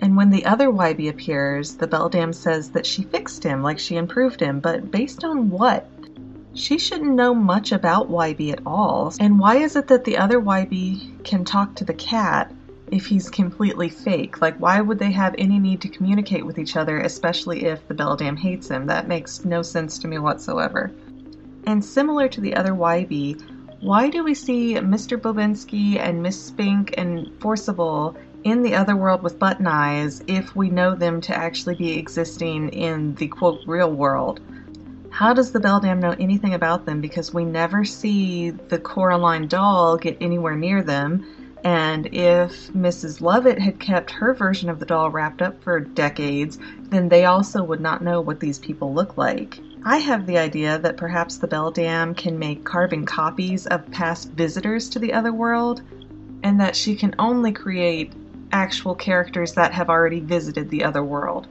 And 0.00 0.16
when 0.16 0.30
the 0.30 0.44
other 0.44 0.68
Wybie 0.68 1.08
appears, 1.08 1.76
the 1.76 1.86
Beldam 1.86 2.32
says 2.32 2.70
that 2.70 2.86
she 2.86 3.02
fixed 3.02 3.42
him, 3.42 3.62
like 3.62 3.78
she 3.78 3.96
improved 3.96 4.40
him, 4.40 4.60
but 4.60 4.90
based 4.90 5.24
on 5.24 5.50
what? 5.50 5.88
She 6.54 6.78
shouldn't 6.78 7.14
know 7.14 7.34
much 7.34 7.72
about 7.72 8.10
Wybie 8.10 8.52
at 8.52 8.62
all. 8.64 9.12
And 9.20 9.38
why 9.38 9.56
is 9.56 9.76
it 9.76 9.88
that 9.88 10.04
the 10.04 10.18
other 10.18 10.40
Wybie 10.40 11.24
can 11.24 11.44
talk 11.44 11.74
to 11.76 11.84
the 11.84 11.94
cat 11.94 12.52
if 12.90 13.06
he's 13.06 13.28
completely 13.28 13.88
fake? 13.88 14.40
Like, 14.40 14.56
why 14.58 14.80
would 14.80 14.98
they 14.98 15.12
have 15.12 15.34
any 15.38 15.58
need 15.58 15.80
to 15.82 15.88
communicate 15.88 16.46
with 16.46 16.58
each 16.58 16.76
other, 16.76 16.98
especially 16.98 17.64
if 17.64 17.86
the 17.88 17.94
Beldam 17.94 18.36
hates 18.36 18.68
him? 18.68 18.86
That 18.86 19.08
makes 19.08 19.44
no 19.44 19.62
sense 19.62 19.98
to 19.98 20.08
me 20.08 20.18
whatsoever. 20.18 20.92
And 21.66 21.84
similar 21.84 22.28
to 22.28 22.40
the 22.40 22.54
other 22.54 22.72
Wybie, 22.72 23.42
why 23.80 24.08
do 24.08 24.24
we 24.24 24.34
see 24.34 24.74
Mr. 24.74 25.20
Bobinsky 25.20 25.98
and 25.98 26.22
Miss 26.22 26.40
Spink 26.40 26.94
and 26.96 27.30
Forcible 27.40 28.16
in 28.46 28.62
the 28.62 28.76
other 28.76 28.94
world 28.94 29.24
with 29.24 29.40
button 29.40 29.66
eyes 29.66 30.22
if 30.28 30.54
we 30.54 30.70
know 30.70 30.94
them 30.94 31.20
to 31.20 31.36
actually 31.36 31.74
be 31.74 31.98
existing 31.98 32.68
in 32.68 33.12
the 33.16 33.26
quote 33.26 33.60
real 33.66 33.90
world. 33.90 34.38
How 35.10 35.34
does 35.34 35.50
the 35.50 35.58
Beldam 35.58 35.98
know 35.98 36.14
anything 36.20 36.54
about 36.54 36.86
them? 36.86 37.00
Because 37.00 37.34
we 37.34 37.44
never 37.44 37.84
see 37.84 38.50
the 38.50 38.78
Coraline 38.78 39.48
doll 39.48 39.96
get 39.96 40.16
anywhere 40.20 40.54
near 40.54 40.80
them. 40.80 41.26
And 41.64 42.06
if 42.14 42.72
Mrs. 42.72 43.20
Lovat 43.20 43.58
had 43.58 43.80
kept 43.80 44.12
her 44.12 44.32
version 44.32 44.68
of 44.68 44.78
the 44.78 44.86
doll 44.86 45.10
wrapped 45.10 45.42
up 45.42 45.60
for 45.64 45.80
decades, 45.80 46.60
then 46.82 47.08
they 47.08 47.24
also 47.24 47.64
would 47.64 47.80
not 47.80 48.04
know 48.04 48.20
what 48.20 48.38
these 48.38 48.60
people 48.60 48.94
look 48.94 49.16
like. 49.16 49.58
I 49.84 49.96
have 49.96 50.24
the 50.24 50.38
idea 50.38 50.78
that 50.78 50.96
perhaps 50.96 51.38
the 51.38 51.48
Beldam 51.48 52.14
can 52.14 52.38
make 52.38 52.62
carbon 52.62 53.06
copies 53.06 53.66
of 53.66 53.90
past 53.90 54.30
visitors 54.30 54.88
to 54.90 55.00
the 55.00 55.14
other 55.14 55.32
world, 55.32 55.82
and 56.44 56.60
that 56.60 56.76
she 56.76 56.94
can 56.94 57.12
only 57.18 57.50
create 57.50 58.12
actual 58.52 58.94
characters 58.94 59.52
that 59.54 59.72
have 59.72 59.88
already 59.88 60.20
visited 60.20 60.70
the 60.70 60.84
other 60.84 61.02
world. 61.02 61.48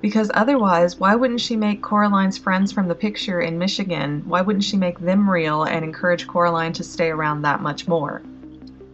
Because 0.00 0.30
otherwise, 0.34 1.00
why 1.00 1.14
wouldn't 1.14 1.40
she 1.40 1.56
make 1.56 1.82
Coraline's 1.82 2.36
friends 2.36 2.70
from 2.70 2.88
the 2.88 2.94
picture 2.94 3.40
in 3.40 3.58
Michigan? 3.58 4.22
Why 4.26 4.42
wouldn't 4.42 4.64
she 4.64 4.76
make 4.76 4.98
them 4.98 5.30
real 5.30 5.62
and 5.62 5.84
encourage 5.84 6.26
Coraline 6.26 6.74
to 6.74 6.84
stay 6.84 7.10
around 7.10 7.42
that 7.42 7.62
much 7.62 7.88
more? 7.88 8.20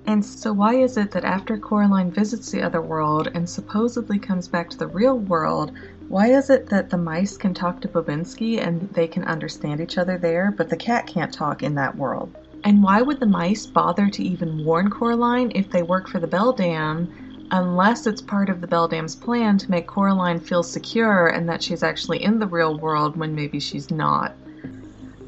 And 0.06 0.24
so, 0.24 0.52
why 0.52 0.74
is 0.74 0.96
it 0.96 1.10
that 1.10 1.24
after 1.24 1.58
Coraline 1.58 2.10
visits 2.10 2.50
the 2.50 2.62
other 2.62 2.80
world 2.80 3.28
and 3.34 3.48
supposedly 3.48 4.18
comes 4.18 4.48
back 4.48 4.70
to 4.70 4.78
the 4.78 4.86
real 4.86 5.18
world, 5.18 5.72
why 6.08 6.28
is 6.28 6.48
it 6.48 6.68
that 6.70 6.90
the 6.90 6.96
mice 6.96 7.36
can 7.36 7.54
talk 7.54 7.80
to 7.80 7.88
Bobinsky 7.88 8.64
and 8.64 8.88
they 8.92 9.06
can 9.06 9.24
understand 9.24 9.80
each 9.80 9.98
other 9.98 10.16
there, 10.16 10.54
but 10.56 10.68
the 10.68 10.76
cat 10.76 11.06
can't 11.06 11.32
talk 11.32 11.62
in 11.62 11.74
that 11.74 11.96
world? 11.96 12.34
And 12.64 12.82
why 12.82 13.02
would 13.02 13.20
the 13.20 13.26
mice 13.26 13.66
bother 13.66 14.08
to 14.10 14.22
even 14.22 14.64
warn 14.64 14.90
Coraline 14.90 15.52
if 15.54 15.70
they 15.70 15.82
work 15.82 16.08
for 16.08 16.18
the 16.18 16.26
Beldam 16.26 17.12
unless 17.50 18.06
it's 18.06 18.22
part 18.22 18.48
of 18.48 18.60
the 18.60 18.66
Beldam's 18.66 19.16
plan 19.16 19.58
to 19.58 19.70
make 19.70 19.86
Coraline 19.86 20.40
feel 20.40 20.62
secure 20.62 21.28
and 21.28 21.48
that 21.48 21.62
she's 21.62 21.82
actually 21.82 22.22
in 22.22 22.38
the 22.38 22.46
real 22.46 22.78
world 22.78 23.16
when 23.16 23.34
maybe 23.34 23.60
she's 23.60 23.90
not. 23.90 24.34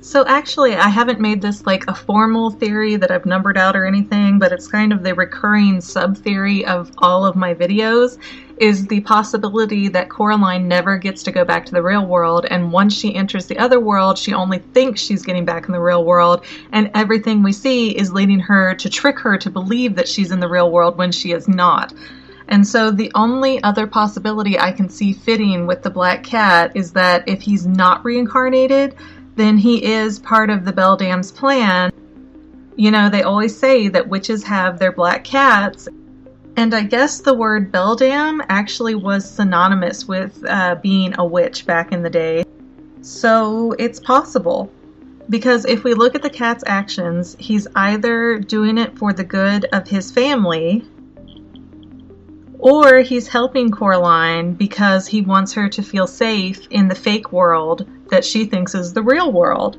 So 0.03 0.27
actually, 0.27 0.75
I 0.75 0.89
haven't 0.89 1.21
made 1.21 1.41
this 1.41 1.65
like 1.65 1.85
a 1.87 1.95
formal 1.95 2.51
theory 2.51 2.97
that 2.97 3.13
I've 3.13 3.25
numbered 3.25 3.57
out 3.57 3.77
or 3.77 3.87
anything, 3.87 4.41
but 4.41 4.51
it's 4.51 4.67
kind 4.67 4.93
of 4.93 5.05
the 5.05 5.15
recurring 5.15 5.81
sub 5.81 6.17
theory 6.17 6.67
of 6.67 6.91
all 6.99 7.25
of 7.25 7.37
my 7.37 7.55
videos 7.55 8.19
is 8.57 8.89
the 8.89 8.99
possibility 9.03 9.87
that 9.87 10.09
Coraline 10.09 10.67
never 10.67 10.99
gets 10.99 11.23
to 11.23 11.31
go 11.31 11.45
back 11.45 11.65
to 11.67 11.73
the 11.73 11.83
real 11.83 12.05
world, 12.05 12.47
and 12.51 12.73
once 12.73 12.95
she 12.95 13.15
enters 13.15 13.47
the 13.47 13.59
other 13.59 13.79
world, 13.79 14.19
she 14.19 14.35
only 14.35 14.59
thinks 14.59 15.01
she's 15.01 15.23
getting 15.23 15.45
back 15.45 15.67
in 15.67 15.73
the 15.73 15.81
real 15.81 16.05
world, 16.05 16.45
and 16.73 16.91
everything 16.95 17.45
we 17.45 17.53
see 17.53 17.97
is 17.97 18.13
leading 18.13 18.41
her 18.41 18.75
to 18.75 18.91
trick 18.91 19.21
her 19.21 19.39
to 19.39 19.51
believe 19.51 19.95
that 19.95 20.09
she's 20.09 20.33
in 20.33 20.41
the 20.41 20.49
real 20.49 20.73
world 20.73 20.99
when 20.99 21.13
she 21.13 21.31
is 21.31 21.47
not. 21.47 21.95
And 22.49 22.67
so 22.67 22.91
the 22.91 23.13
only 23.15 23.63
other 23.63 23.87
possibility 23.87 24.59
I 24.59 24.73
can 24.73 24.89
see 24.89 25.13
fitting 25.13 25.69
with 25.69 25.83
the 25.83 25.91
black 25.91 26.25
cat 26.25 26.73
is 26.75 26.93
that 26.93 27.29
if 27.29 27.41
he's 27.41 27.67
not 27.67 28.05
reincarnated, 28.05 28.97
then 29.35 29.57
he 29.57 29.85
is 29.85 30.19
part 30.19 30.51
of 30.51 30.65
the 30.65 30.73
Beldam's 30.73 31.33
plan. 31.33 31.93
You 32.77 32.91
know, 32.91 33.09
they 33.09 33.23
always 33.23 33.57
say 33.57 33.89
that 33.89 34.09
witches 34.09 34.43
have 34.45 34.79
their 34.79 34.93
black 34.93 35.25
cats, 35.25 35.89
and 36.57 36.75
I 36.75 36.83
guess 36.83 37.21
the 37.21 37.35
word 37.35 37.73
Beldam 37.73 38.43
actually 38.49 38.95
was 38.95 39.29
synonymous 39.29 40.07
with 40.07 40.45
uh, 40.47 40.77
being 40.83 41.15
a 41.19 41.25
witch 41.25 41.67
back 41.67 41.93
in 41.93 42.03
the 42.03 42.11
day. 42.11 42.45
So 43.01 43.73
it's 43.79 43.99
possible. 43.99 44.71
Because 45.31 45.65
if 45.65 45.85
we 45.85 45.95
look 45.95 46.15
at 46.15 46.23
the 46.23 46.31
cat's 46.31 46.65
actions, 46.67 47.37
he's 47.39 47.67
either 47.75 48.39
doing 48.39 48.77
it 48.77 48.99
for 48.99 49.13
the 49.13 49.25
good 49.25 49.65
of 49.67 49.89
his 49.89 50.11
family, 50.11 50.85
or 52.59 53.01
he's 53.01 53.29
helping 53.29 53.71
Coraline 53.71 54.53
because 54.55 55.07
he 55.07 55.23
wants 55.23 55.53
her 55.55 55.69
to 55.71 55.83
feel 55.83 56.07
safe 56.07 56.67
in 56.71 56.89
the 56.89 56.95
fake 56.95 57.33
world 57.33 57.89
that 58.13 58.25
she 58.25 58.45
thinks 58.45 58.75
is 58.75 58.93
the 58.93 59.03
real 59.03 59.33
world. 59.33 59.79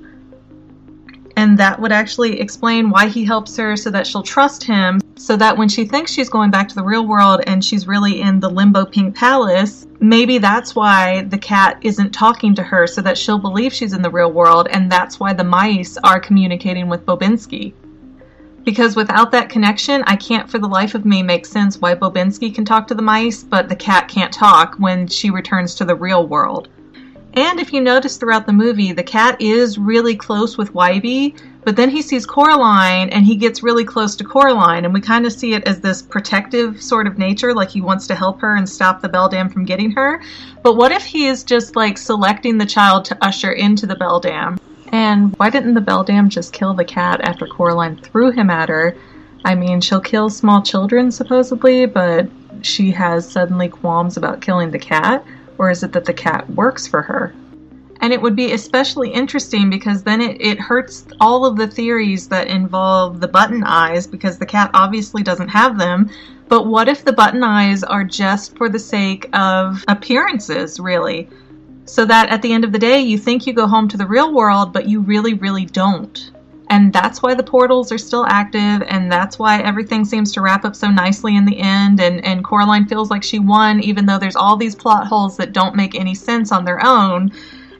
And 1.37 1.57
that 1.59 1.79
would 1.79 1.91
actually 1.91 2.39
explain 2.39 2.89
why 2.89 3.07
he 3.07 3.23
helps 3.23 3.55
her 3.57 3.77
so 3.77 3.89
that 3.91 4.05
she'll 4.05 4.23
trust 4.23 4.63
him, 4.63 4.99
so 5.15 5.37
that 5.37 5.57
when 5.57 5.69
she 5.69 5.85
thinks 5.85 6.11
she's 6.11 6.29
going 6.29 6.51
back 6.51 6.67
to 6.69 6.75
the 6.75 6.83
real 6.83 7.07
world 7.07 7.41
and 7.47 7.63
she's 7.63 7.87
really 7.87 8.21
in 8.21 8.39
the 8.39 8.49
limbo 8.49 8.85
pink 8.85 9.15
palace, 9.15 9.87
maybe 9.99 10.39
that's 10.39 10.75
why 10.75 11.23
the 11.29 11.37
cat 11.37 11.77
isn't 11.81 12.11
talking 12.11 12.55
to 12.55 12.63
her 12.63 12.87
so 12.87 13.01
that 13.01 13.17
she'll 13.17 13.39
believe 13.39 13.71
she's 13.71 13.93
in 13.93 14.01
the 14.01 14.09
real 14.09 14.31
world, 14.31 14.67
and 14.71 14.91
that's 14.91 15.19
why 15.19 15.31
the 15.31 15.43
mice 15.43 15.97
are 16.03 16.19
communicating 16.19 16.89
with 16.89 17.05
Bobinsky. 17.05 17.73
Because 18.63 18.95
without 18.95 19.31
that 19.31 19.49
connection, 19.49 20.03
I 20.07 20.15
can't 20.15 20.49
for 20.49 20.57
the 20.57 20.67
life 20.67 20.95
of 20.95 21.05
me 21.05 21.21
make 21.21 21.45
sense 21.45 21.79
why 21.79 21.95
Bobinsky 21.95 22.53
can 22.53 22.65
talk 22.65 22.87
to 22.87 22.95
the 22.95 23.01
mice, 23.01 23.43
but 23.43 23.69
the 23.69 23.75
cat 23.75 24.07
can't 24.07 24.33
talk 24.33 24.75
when 24.77 25.07
she 25.07 25.29
returns 25.29 25.75
to 25.75 25.85
the 25.85 25.95
real 25.95 26.27
world. 26.27 26.69
And 27.35 27.59
if 27.59 27.73
you 27.73 27.81
notice 27.81 28.17
throughout 28.17 28.45
the 28.45 28.53
movie, 28.53 28.91
the 28.91 29.01
cat 29.01 29.41
is 29.41 29.79
really 29.79 30.15
close 30.15 30.55
with 30.55 30.73
Wybie, 30.73 31.35
but 31.63 31.75
then 31.75 31.89
he 31.89 32.03
sees 32.03 32.27
Coraline 32.27 33.09
and 33.09 33.25
he 33.25 33.35
gets 33.35 33.63
really 33.63 33.83
close 33.83 34.15
to 34.17 34.23
Coraline, 34.23 34.85
and 34.85 34.93
we 34.93 35.01
kind 35.01 35.25
of 35.25 35.33
see 35.33 35.53
it 35.53 35.67
as 35.67 35.79
this 35.79 36.01
protective 36.01 36.79
sort 36.79 37.07
of 37.07 37.17
nature, 37.17 37.51
like 37.51 37.69
he 37.69 37.81
wants 37.81 38.05
to 38.07 38.15
help 38.15 38.39
her 38.41 38.55
and 38.55 38.69
stop 38.69 39.01
the 39.01 39.09
Beldam 39.09 39.49
from 39.49 39.65
getting 39.65 39.89
her. 39.91 40.21
But 40.61 40.75
what 40.75 40.91
if 40.91 41.03
he 41.03 41.25
is 41.25 41.43
just 41.43 41.75
like 41.75 41.97
selecting 41.97 42.59
the 42.59 42.67
child 42.67 43.05
to 43.05 43.17
usher 43.19 43.51
into 43.51 43.87
the 43.87 43.95
Beldam? 43.95 44.59
And 44.91 45.33
why 45.37 45.49
didn't 45.49 45.73
the 45.73 45.81
Beldam 45.81 46.29
just 46.29 46.53
kill 46.53 46.75
the 46.75 46.85
cat 46.85 47.21
after 47.21 47.47
Coraline 47.47 47.97
threw 47.97 48.29
him 48.29 48.51
at 48.51 48.69
her? 48.69 48.95
I 49.43 49.55
mean, 49.55 49.81
she'll 49.81 49.99
kill 49.99 50.29
small 50.29 50.61
children 50.61 51.11
supposedly, 51.11 51.87
but 51.87 52.29
she 52.61 52.91
has 52.91 53.29
suddenly 53.29 53.69
qualms 53.69 54.17
about 54.17 54.41
killing 54.41 54.69
the 54.69 54.77
cat? 54.77 55.25
Or 55.57 55.69
is 55.69 55.83
it 55.83 55.91
that 55.93 56.05
the 56.05 56.13
cat 56.13 56.50
works 56.50 56.88
for 56.88 57.01
her? 57.01 57.33
And 58.01 58.12
it 58.12 58.22
would 58.22 58.36
be 58.36 58.51
especially 58.51 59.10
interesting 59.12 59.69
because 59.69 60.03
then 60.03 60.19
it, 60.19 60.41
it 60.41 60.60
hurts 60.60 61.05
all 61.22 61.45
of 61.45 61.55
the 61.55 61.67
theories 61.67 62.27
that 62.27 62.48
involve 62.48 63.22
the 63.22 63.29
button 63.29 63.63
eyes 63.63 64.05
because 64.07 64.38
the 64.38 64.45
cat 64.45 64.72
obviously 64.74 65.24
doesn't 65.24 65.48
have 65.48 65.77
them. 65.77 66.10
But 66.50 66.67
what 66.67 66.89
if 66.89 67.05
the 67.05 67.13
button 67.13 67.43
eyes 67.43 67.81
are 67.81 68.03
just 68.03 68.57
for 68.57 68.67
the 68.67 68.79
sake 68.79 69.29
of 69.31 69.86
appearances, 69.88 70.79
really? 70.79 71.29
So 71.86 72.03
that 72.05 72.29
at 72.29 72.41
the 72.41 72.51
end 72.51 72.65
of 72.65 72.74
the 72.74 72.79
day, 72.79 73.00
you 73.00 73.17
think 73.17 73.48
you 73.48 73.53
go 73.53 73.67
home 73.67 73.88
to 73.88 73.98
the 73.98 74.05
real 74.05 74.33
world, 74.33 74.74
but 74.74 74.88
you 74.88 75.00
really, 75.00 75.33
really 75.33 75.65
don't. 75.65 76.31
And 76.74 76.92
that's 76.92 77.22
why 77.22 77.36
the 77.36 77.44
portals 77.44 77.92
are 77.92 78.00
still 78.00 78.25
active, 78.25 78.82
and 78.88 79.12
that's 79.12 79.38
why 79.38 79.62
everything 79.62 80.06
seems 80.06 80.32
to 80.32 80.42
wrap 80.42 80.65
up 80.65 80.75
so 80.75 80.89
nicely 80.89 81.36
in 81.36 81.46
the 81.46 81.60
end. 81.60 82.00
And, 82.01 82.25
and 82.25 82.44
Coraline 82.44 82.88
feels 82.88 83.12
like 83.12 83.22
she 83.22 83.38
won, 83.38 83.80
even 83.80 84.08
though 84.08 84.18
there's 84.18 84.36
all 84.36 84.58
these 84.58 84.74
plot 84.74 85.06
holes 85.06 85.38
that 85.38 85.53
don't 85.53 85.75
make 85.75 85.94
any 85.94 86.15
sense 86.15 86.51
on 86.51 86.65
their 86.65 86.84
own. 86.84 87.32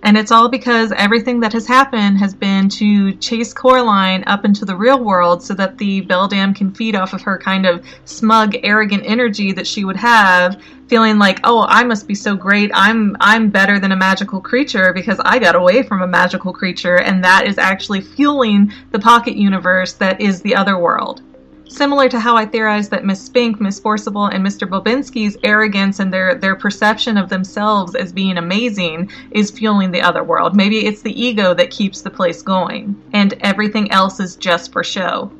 And 0.04 0.18
it's 0.18 0.32
all 0.32 0.50
because 0.50 0.92
everything 0.92 1.40
that 1.40 1.54
has 1.54 1.66
happened 1.66 2.18
has 2.18 2.34
been 2.34 2.68
to 2.70 3.14
chase 3.16 3.54
Coraline 3.54 4.26
up 4.28 4.44
into 4.44 4.66
the 4.66 4.76
real 4.76 5.02
world 5.02 5.42
so 5.42 5.54
that 5.54 5.78
the 5.78 6.02
Beldam 6.02 6.54
can 6.54 6.74
feed 6.74 6.94
off 6.94 7.14
of 7.14 7.22
her 7.22 7.38
kind 7.38 7.66
of 7.66 7.86
smug, 8.04 8.54
arrogant 8.64 9.04
energy 9.06 9.54
that 9.54 9.66
she 9.66 9.86
would 9.86 9.96
have, 9.96 10.62
feeling 10.88 11.18
like, 11.18 11.40
oh, 11.46 11.66
I 11.70 11.86
must 11.86 12.06
be 12.06 12.16
so 12.16 12.36
great. 12.36 12.70
I'm 12.74 13.16
I'm 13.22 13.50
better 13.50 13.80
than 13.80 13.94
a 13.94 13.96
magical 13.96 14.42
creature 14.42 14.92
because 14.92 15.22
I 15.24 15.40
got 15.40 15.56
away 15.56 15.84
from 15.84 16.02
a 16.02 16.08
magical 16.08 16.52
creature, 16.52 16.98
and 16.98 17.24
that 17.24 17.48
is 17.48 17.58
actually 17.58 18.02
fueling 18.02 18.74
the 18.92 19.00
pocket 19.00 19.38
universe 19.38 19.94
that 19.94 20.20
is 20.20 20.42
the 20.42 20.54
other 20.54 20.78
world. 20.78 21.22
Similar 21.70 22.10
to 22.10 22.20
how 22.20 22.36
I 22.36 22.46
theorized 22.46 22.92
that 22.92 23.06
Miss 23.06 23.22
Spink, 23.22 23.60
Miss 23.60 23.80
Forcible, 23.80 24.26
and 24.26 24.46
Mr. 24.46 24.68
Bobinsky's 24.68 25.38
arrogance 25.44 26.00
and 26.00 26.14
their, 26.14 26.36
their 26.36 26.56
perception 26.56 27.18
of 27.18 27.30
themselves 27.30 27.96
as 27.96 28.12
being 28.12 28.38
amazing 28.38 29.10
is 29.32 29.50
fueling 29.50 29.92
the 29.92 30.02
other 30.02 30.24
world. 30.24 30.56
Maybe 30.56 30.86
it's 30.86 31.02
the 31.02 31.20
ego 31.20 31.54
that 31.54 31.72
keeps 31.72 32.02
the 32.02 32.12
place 32.12 32.42
going, 32.42 33.02
and 33.14 33.34
everything 33.42 33.92
else 33.92 34.20
is 34.20 34.36
just 34.36 34.72
for 34.72 34.84
show. 34.84 35.32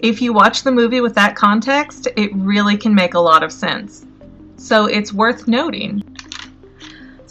If 0.00 0.20
you 0.20 0.32
watch 0.32 0.64
the 0.64 0.72
movie 0.72 1.00
with 1.00 1.14
that 1.14 1.36
context, 1.36 2.08
it 2.16 2.34
really 2.34 2.76
can 2.76 2.94
make 2.94 3.14
a 3.14 3.20
lot 3.20 3.44
of 3.44 3.52
sense. 3.52 4.04
So 4.56 4.86
it's 4.86 5.12
worth 5.12 5.46
noting. 5.46 6.02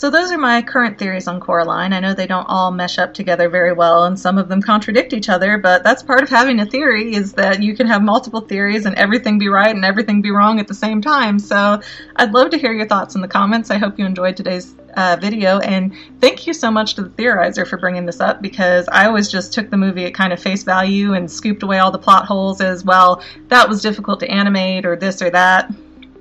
So 0.01 0.09
those 0.09 0.31
are 0.31 0.37
my 0.39 0.63
current 0.63 0.97
theories 0.97 1.27
on 1.27 1.39
Coraline. 1.39 1.93
I 1.93 1.99
know 1.99 2.15
they 2.15 2.25
don't 2.25 2.47
all 2.49 2.71
mesh 2.71 2.97
up 2.97 3.13
together 3.13 3.49
very 3.49 3.71
well 3.71 4.05
and 4.05 4.19
some 4.19 4.39
of 4.39 4.49
them 4.49 4.59
contradict 4.59 5.13
each 5.13 5.29
other, 5.29 5.59
but 5.59 5.83
that's 5.83 6.01
part 6.01 6.23
of 6.23 6.29
having 6.29 6.59
a 6.59 6.65
theory 6.65 7.13
is 7.13 7.33
that 7.33 7.61
you 7.61 7.75
can 7.75 7.85
have 7.85 8.01
multiple 8.01 8.41
theories 8.41 8.87
and 8.87 8.95
everything 8.95 9.37
be 9.37 9.47
right 9.47 9.75
and 9.75 9.85
everything 9.85 10.19
be 10.19 10.31
wrong 10.31 10.59
at 10.59 10.67
the 10.67 10.73
same 10.73 11.03
time. 11.03 11.37
So 11.37 11.79
I'd 12.15 12.31
love 12.31 12.49
to 12.49 12.57
hear 12.57 12.73
your 12.73 12.87
thoughts 12.87 13.13
in 13.13 13.21
the 13.21 13.27
comments. 13.27 13.69
I 13.69 13.77
hope 13.77 13.99
you 13.99 14.07
enjoyed 14.07 14.35
today's 14.35 14.73
uh, 14.95 15.17
video 15.21 15.59
and 15.59 15.93
thank 16.19 16.47
you 16.47 16.55
so 16.55 16.71
much 16.71 16.95
to 16.95 17.03
the 17.03 17.09
theorizer 17.09 17.67
for 17.67 17.77
bringing 17.77 18.07
this 18.07 18.19
up 18.19 18.41
because 18.41 18.89
I 18.91 19.05
always 19.05 19.29
just 19.29 19.53
took 19.53 19.69
the 19.69 19.77
movie 19.77 20.05
at 20.05 20.15
kind 20.15 20.33
of 20.33 20.41
face 20.41 20.63
value 20.63 21.13
and 21.13 21.29
scooped 21.29 21.61
away 21.61 21.77
all 21.77 21.91
the 21.91 21.99
plot 21.99 22.25
holes 22.25 22.59
as 22.59 22.83
well. 22.83 23.23
That 23.49 23.69
was 23.69 23.83
difficult 23.83 24.19
to 24.21 24.31
animate 24.31 24.83
or 24.83 24.95
this 24.95 25.21
or 25.21 25.29
that. 25.29 25.71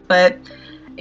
But 0.07 0.37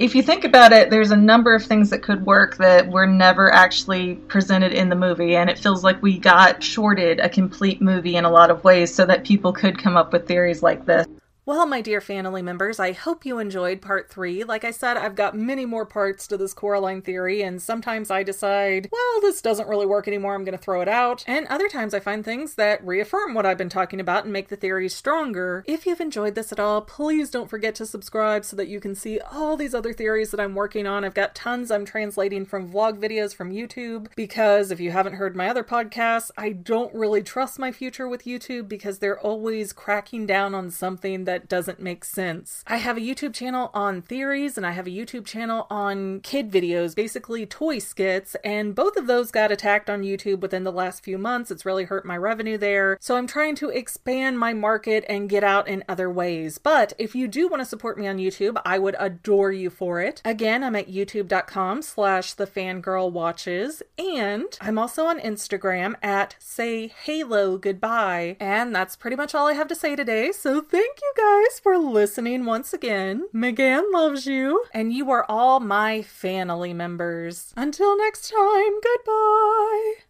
if 0.00 0.14
you 0.14 0.22
think 0.22 0.44
about 0.44 0.72
it, 0.72 0.88
there's 0.88 1.10
a 1.10 1.16
number 1.16 1.54
of 1.54 1.62
things 1.62 1.90
that 1.90 2.02
could 2.02 2.24
work 2.24 2.56
that 2.56 2.88
were 2.88 3.06
never 3.06 3.52
actually 3.52 4.14
presented 4.14 4.72
in 4.72 4.88
the 4.88 4.96
movie, 4.96 5.36
and 5.36 5.50
it 5.50 5.58
feels 5.58 5.84
like 5.84 6.00
we 6.02 6.18
got 6.18 6.62
shorted 6.62 7.20
a 7.20 7.28
complete 7.28 7.82
movie 7.82 8.16
in 8.16 8.24
a 8.24 8.30
lot 8.30 8.50
of 8.50 8.64
ways 8.64 8.92
so 8.92 9.04
that 9.04 9.24
people 9.26 9.52
could 9.52 9.78
come 9.78 9.98
up 9.98 10.10
with 10.10 10.26
theories 10.26 10.62
like 10.62 10.86
this. 10.86 11.06
Well, 11.46 11.64
my 11.64 11.80
dear 11.80 12.02
family 12.02 12.42
members, 12.42 12.78
I 12.78 12.92
hope 12.92 13.24
you 13.24 13.38
enjoyed 13.38 13.80
part 13.80 14.10
three. 14.10 14.44
Like 14.44 14.62
I 14.62 14.70
said, 14.70 14.98
I've 14.98 15.14
got 15.14 15.34
many 15.34 15.64
more 15.64 15.86
parts 15.86 16.26
to 16.28 16.36
this 16.36 16.52
Coraline 16.52 17.00
theory, 17.00 17.42
and 17.42 17.62
sometimes 17.62 18.10
I 18.10 18.22
decide, 18.22 18.88
well, 18.92 19.20
this 19.22 19.40
doesn't 19.40 19.68
really 19.68 19.86
work 19.86 20.06
anymore, 20.06 20.34
I'm 20.34 20.44
going 20.44 20.56
to 20.56 20.62
throw 20.62 20.82
it 20.82 20.88
out. 20.88 21.24
And 21.26 21.46
other 21.46 21.68
times 21.68 21.94
I 21.94 22.00
find 22.00 22.22
things 22.22 22.56
that 22.56 22.86
reaffirm 22.86 23.32
what 23.32 23.46
I've 23.46 23.56
been 23.56 23.70
talking 23.70 24.00
about 24.00 24.24
and 24.24 24.32
make 24.32 24.48
the 24.48 24.56
theory 24.56 24.88
stronger. 24.90 25.64
If 25.66 25.86
you've 25.86 26.00
enjoyed 26.00 26.34
this 26.34 26.52
at 26.52 26.60
all, 26.60 26.82
please 26.82 27.30
don't 27.30 27.48
forget 27.48 27.74
to 27.76 27.86
subscribe 27.86 28.44
so 28.44 28.54
that 28.56 28.68
you 28.68 28.78
can 28.78 28.94
see 28.94 29.18
all 29.18 29.56
these 29.56 29.74
other 29.74 29.94
theories 29.94 30.30
that 30.32 30.40
I'm 30.40 30.54
working 30.54 30.86
on. 30.86 31.04
I've 31.04 31.14
got 31.14 31.34
tons 31.34 31.70
I'm 31.70 31.86
translating 31.86 32.44
from 32.44 32.70
vlog 32.70 32.98
videos 32.98 33.34
from 33.34 33.50
YouTube, 33.50 34.08
because 34.14 34.70
if 34.70 34.78
you 34.78 34.90
haven't 34.90 35.14
heard 35.14 35.34
my 35.34 35.48
other 35.48 35.64
podcasts, 35.64 36.30
I 36.36 36.50
don't 36.50 36.94
really 36.94 37.22
trust 37.22 37.58
my 37.58 37.72
future 37.72 38.06
with 38.06 38.24
YouTube 38.24 38.68
because 38.68 38.98
they're 38.98 39.18
always 39.18 39.72
cracking 39.72 40.26
down 40.26 40.54
on 40.54 40.70
something 40.70 41.24
that 41.30 41.48
doesn't 41.48 41.78
make 41.78 42.04
sense. 42.04 42.64
I 42.66 42.78
have 42.78 42.96
a 42.96 43.00
YouTube 43.00 43.32
channel 43.34 43.70
on 43.72 44.02
theories 44.02 44.56
and 44.56 44.66
I 44.66 44.72
have 44.72 44.88
a 44.88 44.90
YouTube 44.90 45.24
channel 45.24 45.68
on 45.70 46.18
kid 46.22 46.50
videos, 46.50 46.96
basically 46.96 47.46
toy 47.46 47.78
skits, 47.78 48.34
and 48.42 48.74
both 48.74 48.96
of 48.96 49.06
those 49.06 49.30
got 49.30 49.52
attacked 49.52 49.88
on 49.88 50.02
YouTube 50.02 50.40
within 50.40 50.64
the 50.64 50.72
last 50.72 51.04
few 51.04 51.18
months. 51.18 51.52
It's 51.52 51.64
really 51.64 51.84
hurt 51.84 52.04
my 52.04 52.16
revenue 52.16 52.58
there. 52.58 52.98
So 53.00 53.14
I'm 53.14 53.28
trying 53.28 53.54
to 53.56 53.68
expand 53.68 54.40
my 54.40 54.52
market 54.52 55.04
and 55.08 55.30
get 55.30 55.44
out 55.44 55.68
in 55.68 55.84
other 55.88 56.10
ways. 56.10 56.58
But 56.58 56.94
if 56.98 57.14
you 57.14 57.28
do 57.28 57.46
want 57.46 57.60
to 57.60 57.64
support 57.64 57.96
me 57.96 58.08
on 58.08 58.18
YouTube, 58.18 58.60
I 58.64 58.80
would 58.80 58.96
adore 58.98 59.52
you 59.52 59.70
for 59.70 60.00
it. 60.00 60.20
Again, 60.24 60.64
I'm 60.64 60.74
at 60.74 60.90
youtube.com 60.90 61.82
slash 61.82 62.32
the 62.32 62.46
fangirl 62.48 63.12
watches 63.12 63.84
and 63.96 64.58
I'm 64.60 64.78
also 64.78 65.04
on 65.06 65.20
Instagram 65.20 65.94
at 66.02 66.34
say 66.40 66.88
halo 66.88 67.56
goodbye. 67.56 68.36
And 68.40 68.74
that's 68.74 68.96
pretty 68.96 69.16
much 69.16 69.32
all 69.32 69.46
I 69.46 69.52
have 69.52 69.68
to 69.68 69.76
say 69.76 69.94
today. 69.94 70.32
So 70.32 70.60
thank 70.60 70.98
you 71.00 71.12
guys 71.20 71.60
for 71.60 71.76
listening 71.76 72.44
once 72.44 72.72
again. 72.72 73.26
Megan 73.32 73.90
loves 73.92 74.26
you, 74.26 74.64
and 74.72 74.92
you 74.92 75.10
are 75.10 75.26
all 75.28 75.60
my 75.60 76.02
family 76.02 76.72
members. 76.72 77.52
Until 77.56 77.96
next 77.96 78.30
time, 78.30 78.72
goodbye. 78.82 80.09